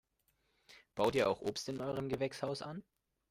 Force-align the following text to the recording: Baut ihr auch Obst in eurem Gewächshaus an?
Baut 0.95 1.13
ihr 1.13 1.29
auch 1.29 1.41
Obst 1.41 1.69
in 1.69 1.79
eurem 1.79 2.09
Gewächshaus 2.09 2.63
an? 2.63 2.83